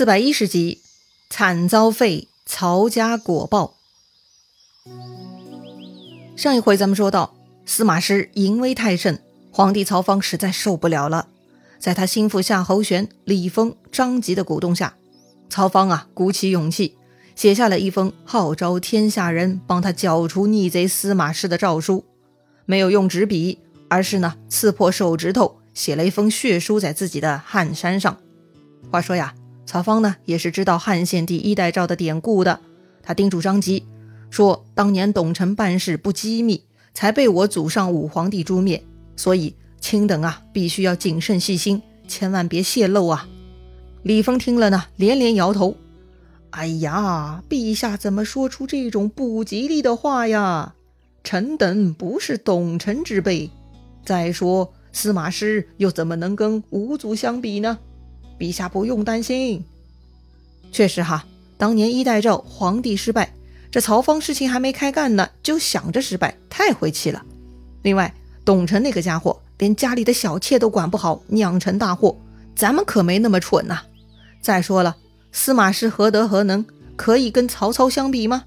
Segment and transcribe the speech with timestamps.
[0.00, 0.80] 四百一十集，
[1.28, 3.74] 惨遭废，曹家果报。
[6.34, 7.34] 上一回咱们说到，
[7.66, 11.28] 司马师淫威太甚，皇帝曹芳实在受不了了。
[11.78, 14.96] 在他心腹夏侯玄、李丰、张吉的鼓动下，
[15.50, 16.96] 曹芳啊鼓起勇气，
[17.36, 22.06] 写下了一封号召天下人帮他剿除逆贼司马师的诏书。
[22.64, 23.58] 没有用纸笔，
[23.90, 28.16] 而是呢刺破手指头，写了一封血书在自己的汗衫上。
[28.90, 29.34] 话说呀。
[29.70, 32.58] 曹芳呢，也是知道汉献帝一代诏的典故的。
[33.04, 33.86] 他叮嘱张吉
[34.28, 38.82] 说：“当年董承办事不机密，才被我祖上武皇帝诛灭。
[39.14, 43.28] 所以卿等啊，必须要谨慎细心，千万别泄露啊。”
[44.02, 45.76] 李丰听了呢，连连摇头
[46.50, 50.74] ：“哎呀，陛下怎么说出这种不吉利的话呀？
[51.22, 53.48] 臣等不是董承之辈。
[54.04, 57.78] 再说司马师又怎么能跟吾祖相比呢？”
[58.40, 59.62] 陛下不用担心，
[60.72, 61.26] 确实哈，
[61.58, 63.34] 当年一代诏皇帝失败，
[63.70, 67.22] 这曹芳事情还没开干呢，就想着失败，太晦气了。
[67.82, 72.16] 另外，董承那个家伙连家里的小妾都管不好，酿成大祸，
[72.56, 73.82] 咱们可没那么蠢呐。
[74.40, 74.96] 再说了，
[75.32, 76.64] 司马师何德何能，
[76.96, 78.44] 可以跟曹操相比吗？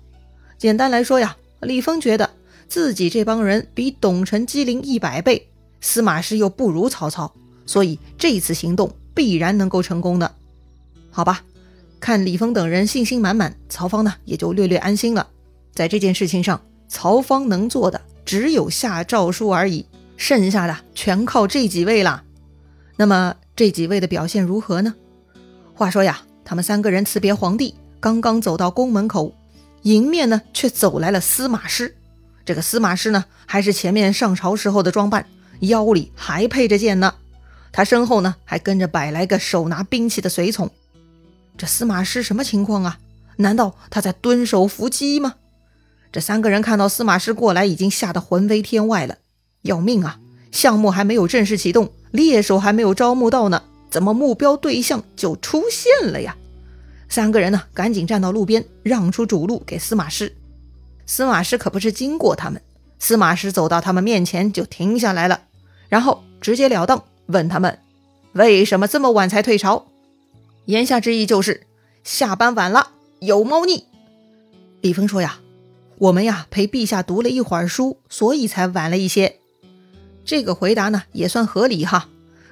[0.58, 2.32] 简单来说呀，李丰觉得
[2.68, 5.50] 自己这帮人比董承机灵一百倍，
[5.82, 7.32] 司马师又不如曹操，
[7.68, 8.92] 所以这次行动。
[9.14, 10.36] 必然能够成功的，
[11.12, 11.42] 好吧？
[12.00, 15.28] 看李峰等人信心满满，曹芳呢也就略略安心了。
[15.74, 19.86] 在这件事情上，曹芳能做的只有下诏书而已，
[20.18, 22.24] 剩下的全靠这几位了。
[22.98, 24.94] 那么这几位的表现如何呢？
[25.74, 29.34] 话说呀，他们三个人辞别皇帝，刚刚走到宫门口，
[29.84, 31.96] 迎面呢却走来了司马师。
[32.46, 35.26] 这个司马师呢，还是前面上朝时候的装扮，
[35.62, 37.16] 腰里还配着剑呢。
[37.74, 40.70] 他身后呢，还跟着百来个手拿兵器的随从。
[41.58, 43.00] 这司马师什么情况啊？
[43.38, 45.34] 难道他在蹲守伏击吗？
[46.12, 49.18] 这三个人看到司马师过来，已经吓得魂飞天外了。
[49.64, 50.20] 要命啊！
[50.52, 56.38] 项目还没有正式启动，猎手还没有招募到呢，怎么目标对象就出现了呀？
[57.10, 60.36] 三个人呢，赶紧站到路边，让出主路给司马师。
[61.08, 62.62] 司马师可不是经过他们，
[63.00, 65.42] 司马师走到他们面前就停下来了，
[65.90, 67.04] 然后直截了当。
[67.28, 67.80] 问他们
[68.34, 69.86] 为什么这么晚才退朝？
[70.66, 71.68] 言下之意就是
[72.04, 73.86] 下班晚了，有猫腻。
[74.82, 75.40] 李峰说呀
[76.00, 79.40] ：“我们呀陪陛下读了一会儿书，所以才晚了一些。”
[80.26, 82.10] 这个回答呢也算合理哈。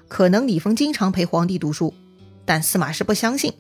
[0.08, 1.94] 可能李峰经常陪皇帝读书，
[2.46, 3.54] 但司马师不相信。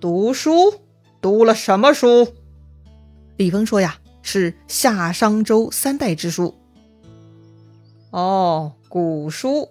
[0.00, 0.74] 读书
[1.20, 2.28] 读了什么书？
[3.36, 6.54] 李峰说呀：“是夏商周三代之书。”
[8.10, 9.68] 哦，古书。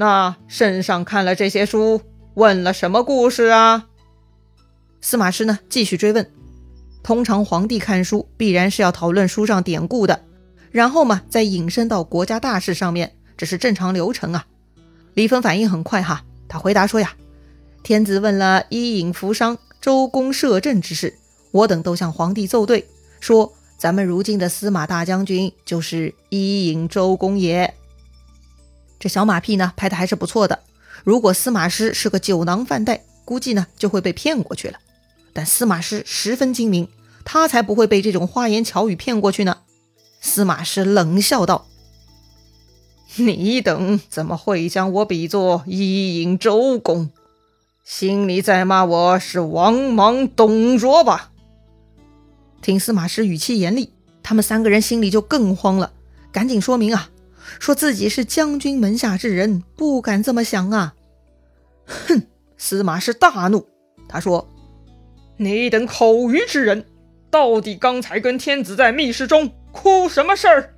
[0.00, 2.00] 那圣上看了这些书，
[2.32, 3.84] 问了什么故事啊？
[5.02, 5.58] 司马师呢？
[5.68, 6.26] 继续追问。
[7.02, 10.24] 通常皇帝看书，必然是要讨论书上典故的，
[10.70, 14.46] 然后嘛，再引申到国家大事上面，这是正常流程啊。
[15.12, 17.14] 李芬反应很快哈，他回答说呀
[17.84, 21.12] ：“天子问了伊尹扶商、周公摄政之事，
[21.50, 22.86] 我等都向皇帝奏对，
[23.20, 27.74] 说咱们如今的司马大将军就是伊尹周公也。”
[29.00, 30.60] 这小马屁呢拍的还是不错的。
[31.02, 34.78] 如果司马师是个酒囊饭袋，估计呢就会被骗过去了。
[35.32, 36.86] 但司马师十分精明，
[37.24, 39.58] 他才不会被这种花言巧语骗过去呢。
[40.20, 41.66] 司马师冷笑道
[43.16, 47.10] ：“你等怎么会将我比作伊尹周公？
[47.82, 51.30] 心里在骂我是王莽董卓吧？”
[52.60, 55.92] 听司马师语气严厉，他们三个人心里就更慌了，
[56.30, 57.08] 赶紧说明啊。
[57.58, 60.94] 说自己是将军门下之人，不敢这么想啊！
[61.86, 62.22] 哼！
[62.56, 63.66] 司马师大怒，
[64.06, 64.46] 他说
[65.38, 66.84] ：“你等口愚之人，
[67.30, 70.74] 到底刚才跟天子在密室中哭什么事儿？”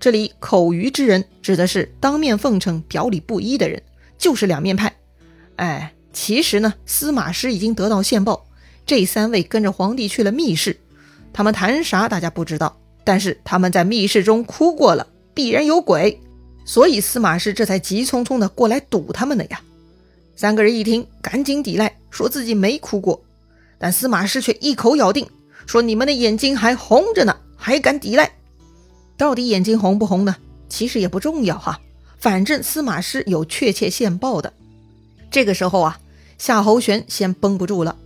[0.00, 3.82] 这里“口愚之人”指的是当面奉承、表里不一的人，
[4.18, 4.94] 就是两面派。
[5.56, 8.46] 哎，其实呢，司马师已经得到线报，
[8.86, 10.78] 这三位跟着皇帝去了密室，
[11.32, 15.06] 他们谈啥大家不知道，但是他们在密室中哭过了。
[15.34, 16.20] 必然有鬼，
[16.64, 19.60] 所以司马师这才急匆匆的过来堵他们的呀。
[20.36, 23.22] 三个人一听，赶紧抵赖，说自己没哭过。
[23.78, 25.28] 但司马师却一口咬定，
[25.66, 28.32] 说你们的眼睛还红着呢，还敢抵赖？
[29.16, 30.36] 到底眼睛红不红呢？
[30.68, 31.80] 其实也不重要哈，
[32.18, 34.52] 反正司马师有确切线报的。
[35.30, 36.00] 这个时候啊，
[36.38, 37.96] 夏侯玄先绷不住了。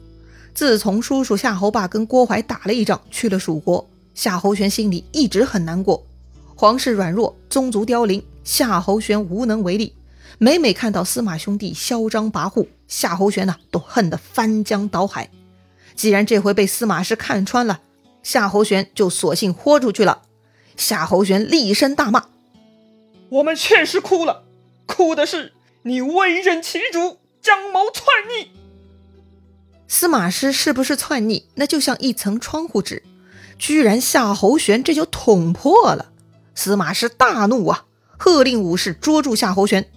[0.55, 6.05] 自从叔叔夏侯霸跟郭淮打了一仗，去了蜀国，夏侯玄心里一直很难过。
[6.61, 9.95] 皇室软弱，宗族凋零，夏侯玄无能为力。
[10.39, 15.31] 每每看到司马兄弟嚣张跋扈，夏侯玄呢都恨得翻江倒海。
[15.95, 17.79] 既然这回被司马师看穿了，
[18.25, 20.23] 夏侯玄就索性豁出去了。
[20.77, 22.25] 夏侯玄厉声大骂
[23.31, 24.43] ：“我们确实哭了，
[24.85, 25.53] 哭的是
[25.83, 28.05] 你威任其主，将谋篡
[28.37, 28.51] 逆。”
[29.87, 31.45] 司马师是不是篡逆？
[31.55, 33.05] 那就像一层窗户纸，
[33.61, 36.11] 居然夏侯玄这就捅破了。
[36.59, 37.85] 司马师大怒啊，
[38.19, 39.89] 喝令武士捉住夏侯玄。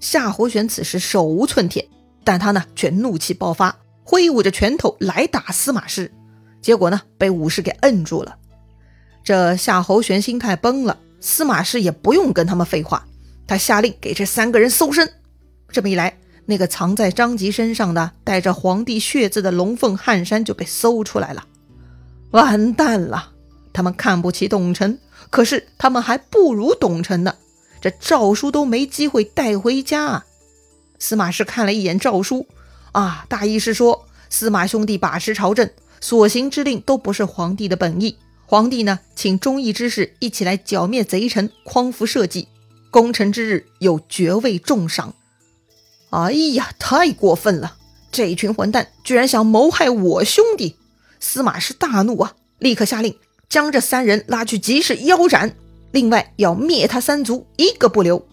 [0.00, 1.90] 夏侯玄此时手无寸铁，
[2.24, 6.10] 但他呢却怒气爆发，挥舞着拳头来打司马师。
[6.62, 8.34] 结果呢被武士给摁住了。
[9.22, 13.06] 这夏侯玄心态崩了，司马师也不用跟他们废话，
[13.46, 15.12] 他下令给这三个人搜身。
[15.68, 16.16] 这么一来，
[16.46, 21.44] 那个藏在张吉身上的带着皇帝血字的龙凤汗衫就被搜出来了。
[22.30, 23.32] 完蛋了，
[23.74, 24.98] 他们看不起董承，
[25.30, 27.36] 可是他们还不如董承呢。
[27.80, 30.06] 这诏书都没机会带回家。
[30.06, 30.26] 啊
[30.98, 32.46] 司马师看了一眼诏书，
[32.92, 35.70] 啊，大意是说司马兄弟把持朝政，
[36.00, 38.16] 所行之令都不是皇帝的本意。
[38.46, 42.48] 皇帝呢，请忠义之士一起来剿灭贼臣，匡扶社稷。
[42.90, 45.14] 功臣之日有爵位重赏。
[46.10, 47.76] 哎呀，太过分了！
[48.10, 50.76] 这群混蛋居然想谋害我兄弟！
[51.20, 55.54] 司马师大怒啊，立刻下令将这三人拉去集市腰斩。
[55.92, 58.26] 另外要灭他三族，一个不留。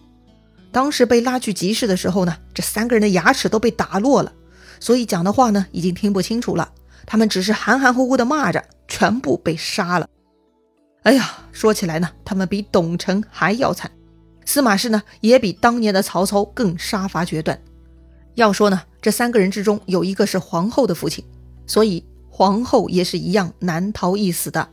[0.70, 4.32] 当时被拉去集市的时候呢，这三个人的牙齿都被打落了，
[4.80, 6.72] 所以讲的话呢已经听不清楚了。
[7.06, 10.08] 他们只是含含糊糊的骂着，全部被杀了。
[11.04, 13.90] 哎呀，说起来呢，他们比董承还要惨。
[14.44, 17.58] 司马氏呢，也比当年的曹操更杀伐决断。
[18.34, 21.24] 要说呢，这三个人之中有一个是皇后的父亲，
[21.66, 24.68] 所以皇后也是一样难逃一死的，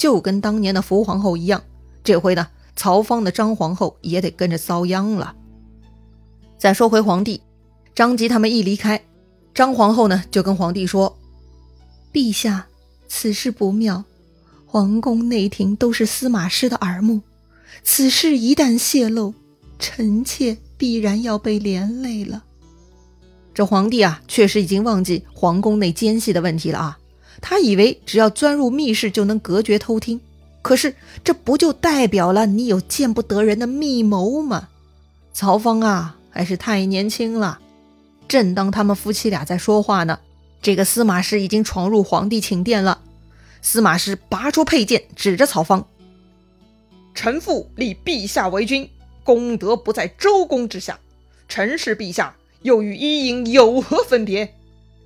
[0.00, 1.62] 就跟当年的福皇后一样。
[2.02, 5.36] 这回呢，曹芳的张皇后也得跟着遭殃了。
[6.56, 7.42] 再说回皇帝，
[7.94, 9.04] 张吉他们一离开，
[9.54, 11.18] 张皇后呢就跟皇帝说
[12.14, 12.66] ：“陛下，
[13.08, 14.02] 此事不妙，
[14.64, 17.20] 皇宫内廷都是司马师的耳目，
[17.82, 19.34] 此事一旦泄露，
[19.78, 22.44] 臣妾必然要被连累了。”
[23.52, 26.98] 这皇帝啊，确实已经忘记皇宫内奸细的问题了啊，
[27.40, 30.20] 他以为只要钻入密室就能隔绝偷听。
[30.62, 30.94] 可是，
[31.24, 34.68] 这不就代表了你有见不得人的密谋吗？
[35.32, 37.58] 曹芳啊，还是太年轻了。
[38.28, 40.18] 正当他们夫妻俩在说话呢，
[40.60, 43.00] 这个司马师已经闯入皇帝寝殿了。
[43.62, 45.86] 司马师拔出佩剑，指着曹芳
[47.14, 48.88] ：“臣父立陛下为君，
[49.24, 51.00] 功德不在周公之下。
[51.48, 54.54] 臣是陛下，又与伊尹有何分别？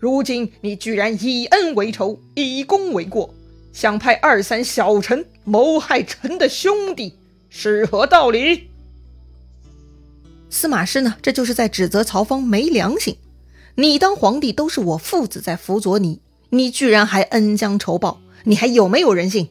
[0.05, 3.35] 如今你居然以恩为仇，以功为过。”
[3.73, 7.15] 想派二三小臣谋害臣的兄弟，
[7.49, 8.69] 是何道理？
[10.51, 11.17] 司马师呢？
[11.23, 13.17] 这就是在指责曹芳没良心。
[13.77, 19.49] 你当皇帝都是我父子在辅佐你，你居然还恩将仇报，你还有没有人性？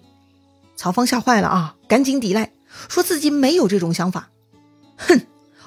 [0.75, 2.51] 曹芳吓坏了啊，赶紧抵赖，
[2.87, 4.29] 说自己没有这种想法。
[4.97, 5.19] 哼！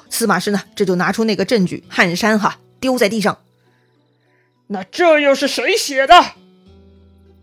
[0.08, 0.62] 司马师呢？
[0.76, 3.36] 这就拿出那个证据汗衫哈，丢在地上。
[4.68, 6.14] 那这又是谁写的？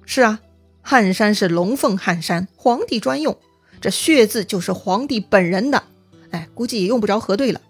[0.05, 0.41] 是啊。
[0.85, 3.37] 汗衫是龙凤汗衫，皇帝专用。
[3.79, 5.83] 这血字就是皇帝本人的。
[6.31, 7.61] 哎，估计也用不着核对了。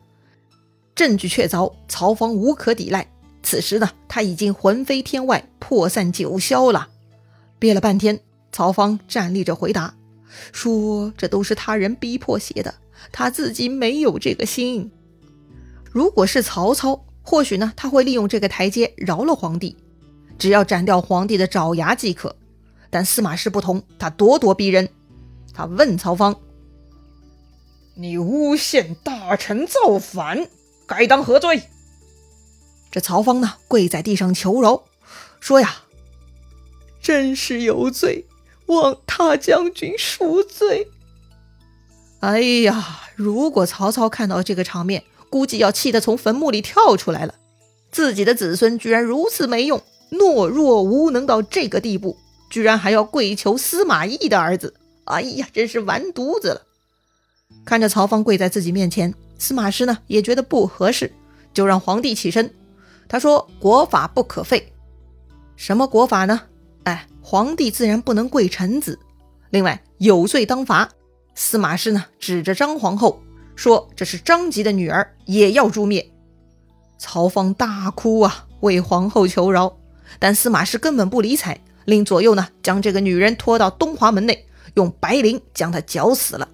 [0.95, 3.07] 证据确凿，曹芳无可抵赖。
[3.44, 6.89] 此时呢，他已经魂飞天外，破散九霄了。
[7.60, 8.19] 憋了半天，
[8.51, 9.93] 曹芳站立着回答
[10.51, 12.74] 说：“这都是他人逼迫写的，
[13.12, 14.91] 他自己没有这个心。
[15.91, 19.75] 如果是曹操，或许呢，他会利用这个台阶饶了皇帝，
[20.38, 22.36] 只要斩掉皇帝的爪牙即可。”
[22.92, 24.88] 但司马氏不同，他咄咄逼人。
[25.51, 26.36] 他问曹芳
[27.96, 30.48] ：“你诬陷大臣造反，
[30.86, 31.63] 该当何罪？”
[32.92, 34.84] 这曹芳呢，跪在地上求饶，
[35.39, 35.77] 说：“呀，
[37.01, 38.27] 真是有罪，
[38.68, 40.88] 望大将军赎罪。”
[42.22, 47.33] 哎呀，如果曹操看到这个场面，估计要气得从坟墓里跳出来了。
[47.91, 52.15] 自己的子孙居然如此没用，懦弱无能到这个地步。
[52.51, 54.75] 居然还要跪求司马懿的儿子！
[55.05, 56.61] 哎呀，真是完犊子了！
[57.65, 61.11] 看着曹芳跪在自己面前，司马师呢也觉得不合适，
[61.51, 62.53] 就让皇帝起身。
[63.09, 64.71] 他说：“国法不可废。
[65.55, 66.41] 什么国法呢？
[66.83, 68.99] 哎，皇帝自然不能跪臣子。
[69.49, 70.91] 另外，有罪当罚。
[71.33, 73.19] 司马师呢指着张皇后
[73.55, 76.12] 说：‘这是张吉的女儿，也要诛灭。’
[76.98, 79.77] 曹芳大哭啊，为皇后求饶，
[80.19, 84.45] 但司马师根本不理睬。”令左右呢，将这个女人拖到东华门内，
[84.75, 86.48] 用白绫将她绞死了。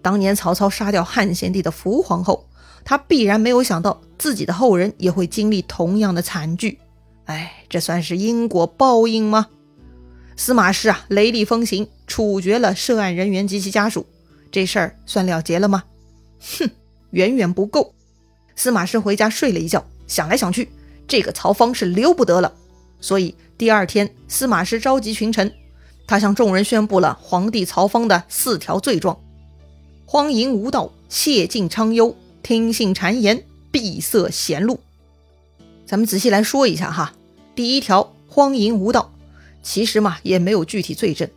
[0.00, 2.46] 当年曹操杀掉汉献帝的伏皇后，
[2.84, 6.78] 他必然没有想到自己的后人也会经历同样的惨剧。
[7.24, 9.48] 哎，这算是因果报应吗？
[10.36, 14.06] 司马师啊，雷厉风行，处决了涉案人员及其家属，
[14.52, 15.82] 这事儿算了结了吗？
[16.58, 16.70] 哼，
[17.10, 17.94] 远远不够。
[18.56, 20.68] 司马师回家睡了一觉，想来想去，
[21.08, 22.52] 这个曹芳是留不得了。
[23.00, 25.52] 所以第二天，司马师召集群臣，
[26.06, 29.18] 他向众人宣布了皇帝曹芳的四条罪状：
[30.06, 34.80] 荒淫无道、亵尽昌幽、听信谗言、闭塞贤路。
[35.86, 37.12] 咱们仔细来说一下哈。
[37.54, 39.12] 第一条，荒淫无道。
[39.62, 41.28] 其实嘛，也没有具体罪证。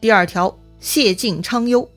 [0.00, 1.88] 第二条，谢晋昌幽，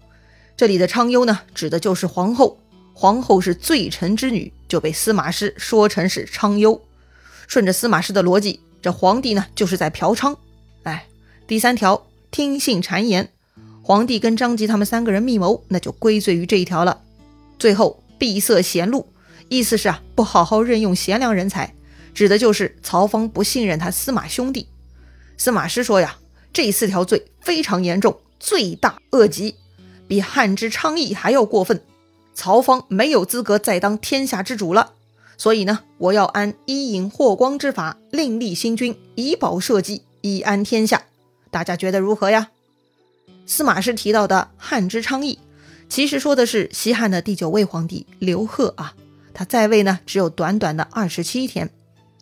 [0.57, 2.57] 这里的昌幽呢，指的就是皇后。
[2.95, 6.81] 皇后是罪臣之女，就被司马师说成是昌幽。
[7.47, 10.35] 顺着司马师的逻辑，这皇帝呢，就是在嫖娼。
[10.81, 11.05] 哎，
[11.45, 13.31] 第三条，听信谗言，
[13.83, 17.03] 皇帝跟张吉他们三个人密谋，那就归罪于这一条了。
[17.59, 19.07] 最后，闭塞贤路，
[19.49, 21.75] 意思是啊，不好好任用贤良人才，
[22.15, 24.67] 指的就是曹芳不信任他司马兄弟。
[25.37, 26.17] 司马师说呀，
[26.51, 29.53] 这四条罪非常严重，罪大恶极，
[30.07, 31.81] 比汉之昌邑还要过分。
[32.33, 34.93] 曹芳没有资格再当天下之主了。
[35.37, 41.03] 所以呢，我要按伊尹霍光之法，另立新君，以保社稷，以安天下。
[41.51, 42.49] 大家觉得如何呀？
[43.45, 45.39] 司马师提到的汉之昌邑，
[45.89, 48.93] 其实说的是西汉的第九位皇帝刘贺啊。
[49.33, 51.69] 他在位呢，只有短短的二十七天。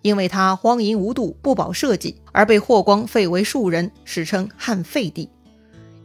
[0.01, 5.29] 因为他荒淫无度、不保社稷，而被霍光废为庶人，史称汉废帝。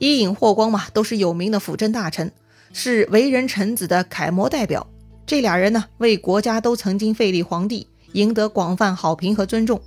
[0.00, 2.33] 伊尹、霍光嘛，都是有名的辅政大臣，
[2.73, 4.87] 是为人臣子的楷模代表。
[5.26, 9.78] 这俩人呢，为国家都曾经废立皇帝，赢得广泛好评和尊重。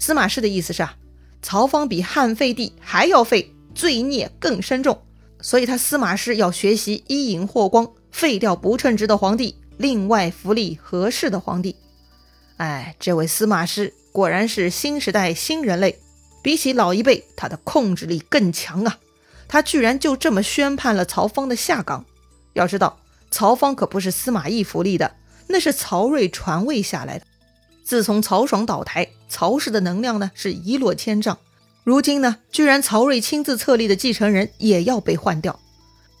[0.00, 0.96] 司马氏的意思是啊，
[1.42, 5.00] 曹芳比汉废帝还要废，罪孽更深重，
[5.40, 11.76] 所以他司马氏要学习伊尹、霍光，废掉不称职的皇帝，另外扶立合适的皇帝。
[12.56, 16.00] 哎，这位司马师果然是新时代新人类，
[16.42, 18.98] 比起老一辈，他的控制力更强啊！
[19.48, 22.04] 他居然就这么宣判了曹芳的下岗。
[22.54, 22.98] 要知道，
[23.30, 25.14] 曹芳可不是司马懿扶立的，
[25.48, 27.26] 那是曹睿传位下来的。
[27.84, 31.38] 自从曹爽倒台，曹氏的能量呢是一落千丈。
[31.84, 35.58] 如今呢，居然曹睿亲自册立的继承人也要被换掉。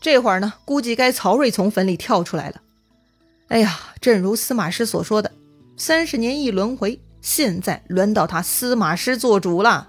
[0.00, 2.60] 这会儿呢，估计该曹睿从坟里跳出来了。
[3.48, 5.30] 哎呀，正如司马师所说的。
[5.76, 9.88] 三十年一轮回，现在轮到他司马师做主了。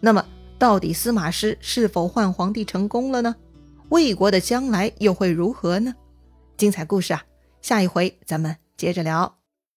[0.00, 0.24] 那么，
[0.58, 3.34] 到底司马师是否换皇帝成功了呢？
[3.90, 5.94] 魏国的将来又会如何呢？
[6.56, 7.22] 精彩故事啊，
[7.60, 9.36] 下一回咱们接着聊。